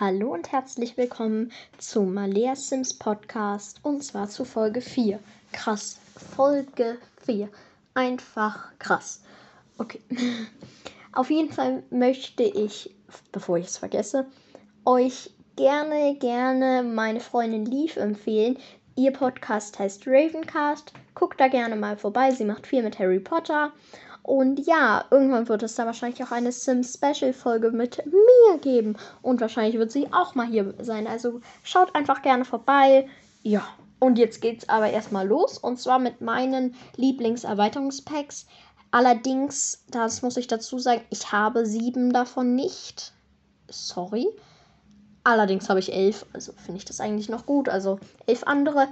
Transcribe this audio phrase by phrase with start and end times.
[0.00, 5.18] Hallo und herzlich willkommen zu Malea Sims Podcast und zwar zu Folge 4.
[5.52, 5.98] Krass.
[6.34, 7.50] Folge 4.
[7.92, 9.22] Einfach krass.
[9.76, 10.00] Okay.
[11.12, 12.94] Auf jeden Fall möchte ich,
[13.32, 14.24] bevor ich es vergesse,
[14.86, 18.56] euch gerne, gerne meine Freundin Leaf empfehlen.
[18.96, 20.94] Ihr Podcast heißt Ravencast.
[21.14, 22.30] Guckt da gerne mal vorbei.
[22.30, 23.74] Sie macht viel mit Harry Potter.
[24.22, 28.96] Und ja, irgendwann wird es da wahrscheinlich auch eine Sims-Special-Folge mit mir geben.
[29.20, 31.06] Und wahrscheinlich wird sie auch mal hier sein.
[31.06, 33.08] Also schaut einfach gerne vorbei.
[33.42, 33.66] Ja,
[33.98, 35.58] und jetzt geht's aber erstmal los.
[35.58, 38.46] Und zwar mit meinen Lieblingserweiterungspacks.
[38.92, 43.12] Allerdings, das muss ich dazu sagen, ich habe sieben davon nicht.
[43.68, 44.28] Sorry.
[45.24, 47.68] Allerdings habe ich elf, also finde ich das eigentlich noch gut.
[47.68, 48.88] Also elf andere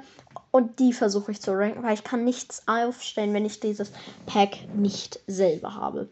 [0.53, 3.93] und die versuche ich zu ranken, weil ich kann nichts aufstellen, wenn ich dieses
[4.27, 6.09] Pack nicht selber habe.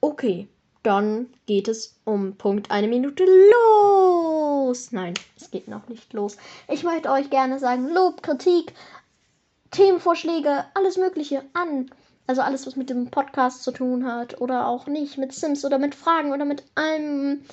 [0.00, 0.48] Okay,
[0.82, 4.90] dann geht es um Punkt eine Minute los.
[4.90, 6.36] Nein, es geht noch nicht los.
[6.68, 8.72] Ich möchte euch gerne sagen, Lob, Kritik,
[9.70, 11.90] Themenvorschläge, alles Mögliche an.
[12.26, 15.78] Also alles, was mit dem Podcast zu tun hat oder auch nicht, mit Sims oder
[15.78, 17.44] mit Fragen oder mit allem.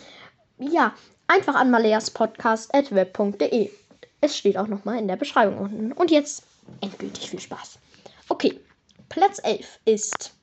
[0.58, 0.94] Ja,
[1.30, 3.72] einfach an maleaspodcast.web.de.
[4.20, 5.94] Es steht auch nochmal in der Beschreibung unten.
[5.94, 6.44] Und jetzt
[6.82, 7.80] endgültig viel Spaß.
[8.28, 8.60] Okay,
[9.08, 10.34] Platz 11 ist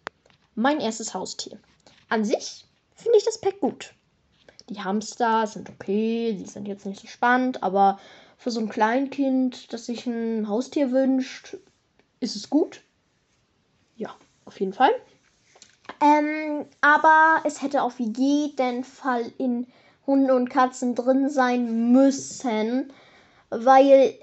[0.55, 1.59] mein erstes Haustier.
[2.09, 2.65] An sich
[2.95, 3.93] finde ich das Pack gut.
[4.69, 8.01] Die Hamster sind okay, die sind jetzt nicht so spannend, aber
[8.39, 11.57] für so ein Kleinkind, das sich ein Haustier wünscht,
[12.21, 12.83] ist es gut.
[13.97, 14.15] Ja,
[14.45, 14.91] auf jeden Fall.
[16.03, 19.67] Ähm, aber es hätte auf jeden Fall in
[20.07, 22.93] Hunde und Katzen drin sein müssen,
[23.51, 24.15] weil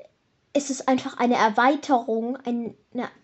[0.53, 2.75] es ist einfach eine Erweiterung, eine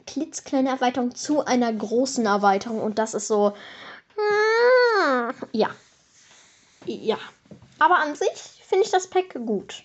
[0.08, 3.54] klitzkleine Erweiterung zu einer großen Erweiterung und das ist so,
[5.52, 5.70] ja,
[6.86, 7.18] ja.
[7.78, 9.84] Aber an sich finde ich das Pack gut.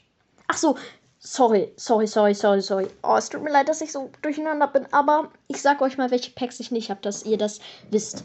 [0.48, 0.76] Ach so,
[1.18, 2.86] sorry, sorry, sorry, sorry, sorry.
[3.02, 6.10] Oh, es tut mir leid, dass ich so durcheinander bin, aber ich sag euch mal,
[6.10, 7.60] welche Packs ich nicht habe, dass ihr das
[7.90, 8.24] wisst.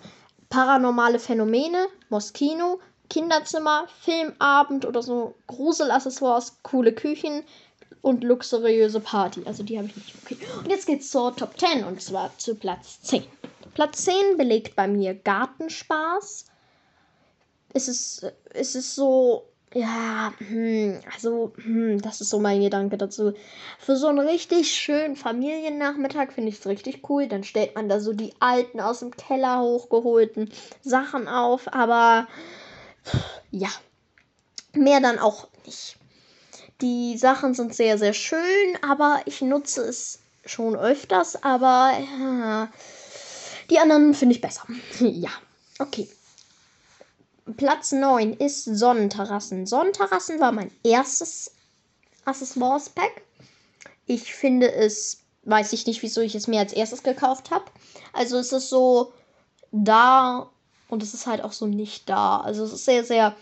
[0.50, 2.80] Paranormale Phänomene, Moschino,
[3.10, 7.44] Kinderzimmer, Filmabend oder so Gruselaccessoires, coole Küchen
[8.02, 9.42] und luxuriöse Party.
[9.46, 10.14] Also die habe ich nicht.
[10.24, 10.38] Okay.
[10.58, 13.24] Und jetzt geht's zur Top 10 und zwar zu Platz 10.
[13.74, 16.46] Platz 10 belegt bei mir Gartenspaß.
[17.74, 23.34] Es ist, es ist so, ja, hm, also, hm, das ist so mein Gedanke dazu.
[23.78, 27.28] Für so einen richtig schönen Familiennachmittag finde ich es richtig cool.
[27.28, 30.50] Dann stellt man da so die alten aus dem Keller hochgeholten
[30.82, 31.72] Sachen auf.
[31.72, 32.28] Aber
[33.52, 33.70] ja,
[34.74, 35.98] mehr dann auch nicht.
[36.82, 42.70] Die Sachen sind sehr, sehr schön, aber ich nutze es schon öfters, aber ja,
[43.70, 44.66] die anderen finde ich besser.
[45.00, 45.30] ja,
[45.80, 46.10] okay.
[47.58, 49.66] Platz 9 ist Sonnenterrassen.
[49.66, 51.52] Sonnenterrassen war mein erstes
[52.26, 53.24] Accessoires-Pack.
[54.06, 57.66] Ich finde es, weiß ich nicht, wieso ich es mir als erstes gekauft habe.
[58.14, 59.14] Also es ist so
[59.72, 60.50] da
[60.90, 62.42] und es ist halt auch so nicht da.
[62.42, 63.36] Also es ist sehr, sehr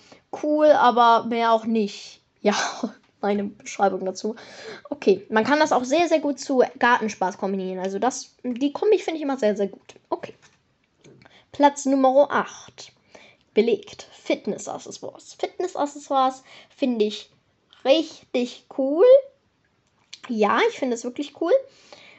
[0.44, 2.22] cool, aber mehr auch nicht.
[2.40, 2.56] Ja,
[3.20, 4.36] meine Beschreibung dazu.
[4.92, 7.80] Okay, man kann das auch sehr, sehr gut zu Gartenspaß kombinieren.
[7.80, 9.96] Also das, die Kombi finde ich immer sehr, sehr gut.
[10.10, 10.36] Okay.
[11.52, 12.94] Platz Nummer 8.
[13.56, 14.08] Belegt.
[14.14, 15.34] Fitness-Accessoires.
[15.34, 17.32] Fitness-Accessoires finde ich
[17.84, 19.06] richtig cool.
[20.30, 21.54] Ja, ich finde es wirklich cool.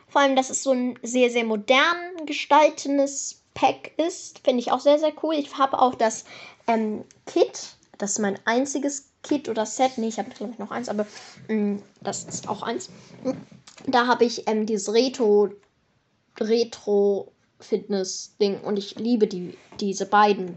[0.08, 4.40] Vor allem, dass es so ein sehr, sehr modern gestaltenes Pack ist.
[4.44, 5.34] Finde ich auch sehr, sehr cool.
[5.34, 6.24] Ich habe auch das
[6.68, 7.76] ähm, Kit.
[7.98, 9.98] Das ist mein einziges Kit oder Set.
[9.98, 11.06] Nee, ich habe glaube ich noch eins, aber
[11.48, 12.88] mh, mm, das ist auch eins.
[13.86, 15.50] Da habe ich ähm, dieses Retro,
[16.38, 20.56] Retro Fitness-Ding und ich liebe die, diese beiden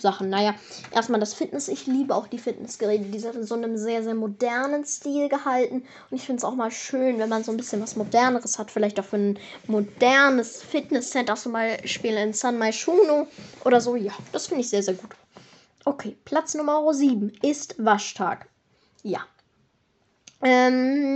[0.00, 0.30] Sachen.
[0.30, 0.54] Naja,
[0.92, 1.68] erstmal das Fitness.
[1.68, 3.04] Ich liebe auch die Fitnessgeräte.
[3.04, 5.84] Die sind in so einem sehr, sehr modernen Stil gehalten.
[6.10, 8.70] Und ich finde es auch mal schön, wenn man so ein bisschen was Moderneres hat.
[8.70, 13.26] Vielleicht auch für ein modernes Fitnesscenter, zum Beispiel in San Maishuno
[13.64, 13.96] oder so.
[13.96, 15.10] Ja, das finde ich sehr, sehr gut.
[15.84, 18.46] Okay, Platz Nummer 7 ist Waschtag.
[19.02, 19.20] Ja.
[20.42, 21.08] Ähm,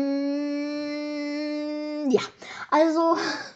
[2.10, 2.22] ja,
[2.70, 3.16] also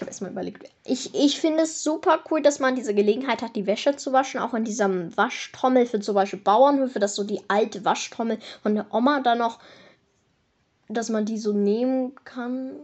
[0.00, 0.66] ich habe erstmal überlegt.
[0.84, 4.40] Ich, ich finde es super cool, dass man diese Gelegenheit hat, die Wäsche zu waschen.
[4.40, 8.86] Auch in diesem Waschtrommel für zum Beispiel Bauernhöfe, dass so die alte Waschtrommel von der
[8.94, 9.58] Oma da noch,
[10.88, 12.76] dass man die so nehmen kann.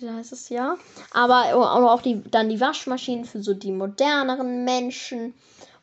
[0.00, 0.76] Wie heißt es ja?
[1.12, 5.34] Aber auch die, dann die Waschmaschinen für so die moderneren Menschen.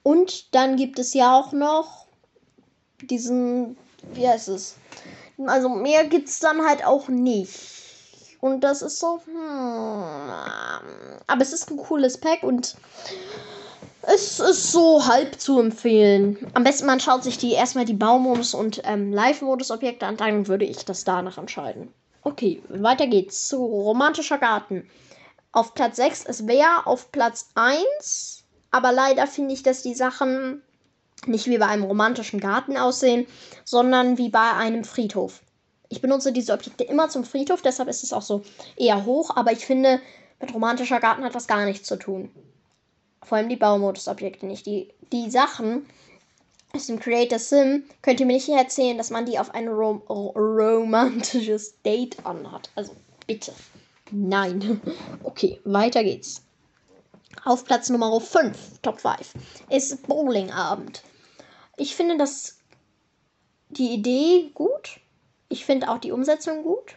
[0.04, 2.08] Und dann gibt es ja auch noch
[3.02, 3.78] diesen,
[4.16, 4.76] wie heißt es?
[5.46, 7.83] Also mehr gibt es dann halt auch nicht.
[8.44, 10.30] Und das ist so, hm,
[11.28, 12.76] aber es ist ein cooles Pack und
[14.02, 16.52] Es ist so halb zu empfehlen.
[16.54, 20.66] Am besten man schaut sich die erstmal die Baumodus und ähm, Live-Modus-Objekte an, dann würde
[20.66, 21.94] ich das danach entscheiden.
[22.24, 24.90] Okay, weiter geht's zu romantischer Garten.
[25.54, 28.44] Auf Platz 6 ist Wer auf Platz 1.
[28.72, 30.62] Aber leider finde ich, dass die Sachen
[31.28, 33.26] nicht wie bei einem romantischen Garten aussehen,
[33.64, 35.40] sondern wie bei einem Friedhof.
[35.94, 38.42] Ich benutze diese Objekte immer zum Friedhof, deshalb ist es auch so
[38.76, 40.02] eher hoch, aber ich finde,
[40.42, 42.32] mit romantischer Garten hat das gar nichts zu tun.
[43.22, 44.66] Vor allem die Baumodus-Objekte nicht.
[44.66, 45.86] Die, die Sachen
[46.74, 50.02] aus dem Creator Sim könnt ihr mir nicht erzählen, dass man die auf ein rom
[50.10, 52.72] romantisches Date anhat.
[52.74, 52.96] Also
[53.28, 53.54] bitte.
[54.10, 54.82] Nein.
[55.24, 56.42] Okay, weiter geht's.
[57.46, 59.34] Auf Platz Nummer 5, Top 5,
[59.70, 61.04] ist Bowlingabend.
[61.78, 62.58] Ich finde das
[63.70, 65.00] die Idee gut.
[65.54, 66.96] Ich finde auch die Umsetzung gut.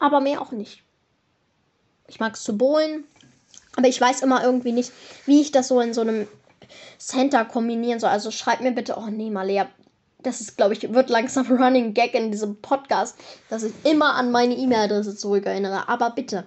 [0.00, 0.82] Aber mehr auch nicht.
[2.08, 3.04] Ich mag es zu bowlen.
[3.76, 4.90] Aber ich weiß immer irgendwie nicht,
[5.24, 6.26] wie ich das so in so einem
[6.98, 8.10] Center kombinieren soll.
[8.10, 9.68] Also schreibt mir bitte, oh nee, Malea,
[10.20, 13.16] das ist, glaube ich, wird langsam Running Gag in diesem Podcast,
[13.48, 15.88] dass ich immer an meine E-Mail-Adresse zurückerinnere.
[15.88, 16.44] Aber bitte,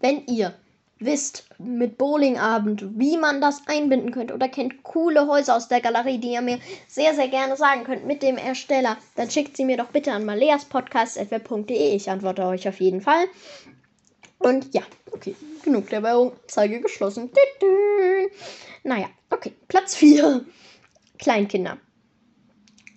[0.00, 0.54] wenn ihr
[0.98, 6.18] wisst mit Bowlingabend, wie man das einbinden könnte oder kennt coole Häuser aus der Galerie,
[6.18, 6.58] die ihr mir
[6.88, 10.24] sehr, sehr gerne sagen könnt mit dem Ersteller, dann schickt sie mir doch bitte an
[10.24, 11.94] maleaspodcast.web.de.
[11.94, 13.26] Ich antworte euch auf jeden Fall.
[14.38, 14.82] Und ja,
[15.12, 16.32] okay, genug der Werbung.
[16.46, 17.30] Zeige geschlossen.
[18.84, 19.52] Naja, okay.
[19.68, 20.44] Platz 4.
[21.18, 21.78] Kleinkinder.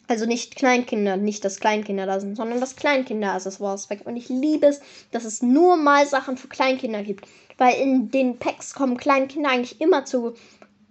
[0.09, 4.01] Also nicht Kleinkinder, nicht dass Kleinkinder da sind, sondern das Kleinkinder-Accessoires weg.
[4.05, 7.27] Und ich liebe es, dass es nur mal Sachen für Kleinkinder gibt.
[7.59, 10.33] Weil in den Packs kommen Kleinkinder eigentlich immer zu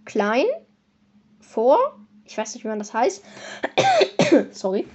[0.04, 0.44] klein
[1.40, 1.98] vor.
[2.26, 3.24] Ich weiß nicht, wie man das heißt.
[4.52, 4.86] Sorry.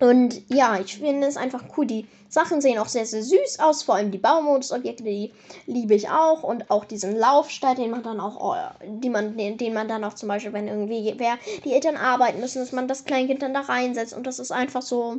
[0.00, 1.86] Und ja, ich finde es einfach cool.
[1.86, 3.82] Die Sachen sehen auch sehr, sehr süß aus.
[3.82, 5.32] Vor allem die Baumodus-Objekte, die
[5.66, 6.42] liebe ich auch.
[6.42, 8.54] Und auch diesen Laufstall, den man dann auch, oh,
[8.84, 12.40] die man, den, den man dann auch zum Beispiel, wenn irgendwie wer die Eltern arbeiten
[12.40, 14.14] müssen, dass man das Kleinkind dann da reinsetzt.
[14.14, 15.16] Und das ist einfach so,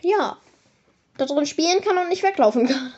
[0.00, 0.38] ja,
[1.16, 2.92] da drin spielen kann und nicht weglaufen kann.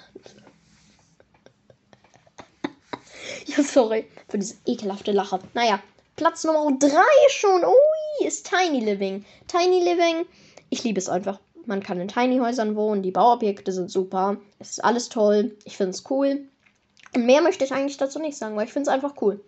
[3.47, 5.39] ja, sorry für diese ekelhafte Lache.
[5.55, 5.81] Naja,
[6.17, 6.89] Platz Nummer 3
[7.31, 7.65] schon.
[7.65, 9.25] Ui, ist Tiny Living.
[9.47, 10.27] Tiny Living,
[10.71, 11.41] ich liebe es einfach.
[11.65, 14.37] Man kann in Tiny Häusern wohnen, die Bauobjekte sind super.
[14.59, 15.57] Es ist alles toll.
[15.65, 16.47] Ich finde es cool.
[17.15, 19.41] Und mehr möchte ich eigentlich dazu nicht sagen, weil ich finde es einfach cool.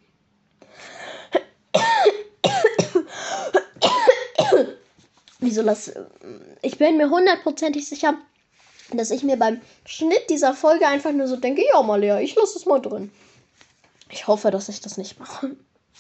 [5.38, 5.92] Wieso das?
[6.62, 8.18] Ich bin mir hundertprozentig sicher,
[8.92, 12.58] dass ich mir beim Schnitt dieser Folge einfach nur so denke, ja, Malia, ich lasse
[12.58, 13.12] es mal drin.
[14.10, 15.54] Ich hoffe, dass ich das nicht mache.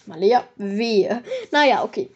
[0.06, 1.22] Malia, wehe.
[1.50, 2.10] Naja, okay.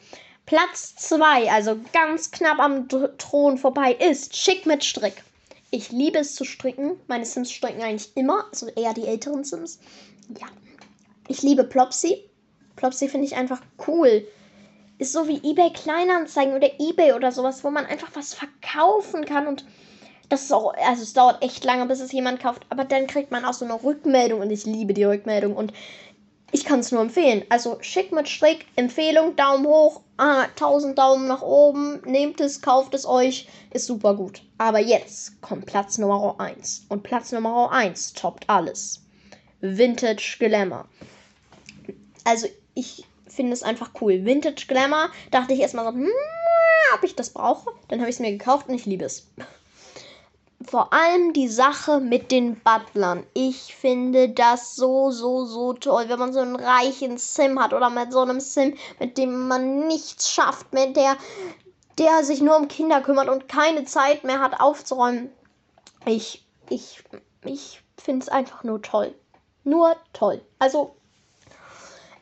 [0.46, 5.22] Platz 2, also ganz knapp am Thron vorbei, ist Schick mit Strick.
[5.70, 7.00] Ich liebe es zu stricken.
[7.06, 9.80] Meine Sims stricken eigentlich immer, also eher die älteren Sims.
[10.38, 10.46] Ja.
[11.28, 12.28] Ich liebe Plopsy.
[12.76, 14.26] Plopsy finde ich einfach cool.
[14.98, 19.46] Ist so wie eBay Kleinanzeigen oder eBay oder sowas, wo man einfach was verkaufen kann
[19.46, 19.64] und
[20.28, 23.30] das ist auch, also es dauert echt lange, bis es jemand kauft, aber dann kriegt
[23.30, 25.72] man auch so eine Rückmeldung und ich liebe die Rückmeldung und
[26.52, 27.44] ich kann es nur empfehlen.
[27.48, 32.94] Also schick mit Strick, Empfehlung, Daumen hoch, ah, 1000 Daumen nach oben, nehmt es, kauft
[32.94, 34.42] es euch, ist super gut.
[34.58, 36.86] Aber jetzt kommt Platz Nummer 1.
[36.90, 39.00] Und Platz Nummer 1 toppt alles.
[39.60, 40.86] Vintage Glamour.
[42.24, 44.24] Also ich finde es einfach cool.
[44.24, 46.08] Vintage Glamour, dachte ich erstmal so, hm,
[46.94, 47.70] ob ich das brauche.
[47.88, 49.26] Dann habe ich es mir gekauft und ich liebe es
[50.72, 53.26] vor allem die Sache mit den Butlern.
[53.34, 57.90] Ich finde das so, so, so toll, wenn man so einen reichen Sim hat oder
[57.90, 61.18] mit so einem Sim, mit dem man nichts schafft, mit der,
[61.98, 65.30] der sich nur um Kinder kümmert und keine Zeit mehr hat aufzuräumen.
[66.06, 67.04] Ich, ich,
[67.44, 69.14] ich finde es einfach nur toll.
[69.64, 70.40] Nur toll.
[70.58, 70.96] Also,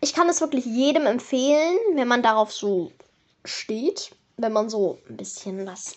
[0.01, 2.91] ich kann es wirklich jedem empfehlen, wenn man darauf so
[3.45, 4.11] steht.
[4.39, 5.95] Wenn man so ein bisschen was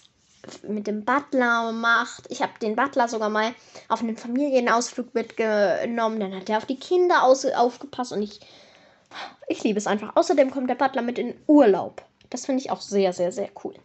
[0.68, 2.26] mit dem Butler macht.
[2.30, 3.54] Ich habe den Butler sogar mal
[3.88, 6.20] auf einen Familienausflug mitgenommen.
[6.20, 8.40] Dann hat er auf die Kinder aufgepasst und ich,
[9.48, 10.16] ich liebe es einfach.
[10.16, 12.04] Außerdem kommt der Butler mit in Urlaub.
[12.30, 13.76] Das finde ich auch sehr, sehr, sehr cool.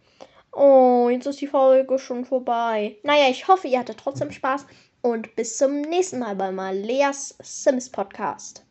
[0.51, 2.97] Oh, jetzt ist die Folge schon vorbei.
[3.03, 4.65] Naja, ich hoffe, ihr hattet trotzdem Spaß
[5.01, 8.65] und bis zum nächsten Mal bei Maleas Sims Podcast.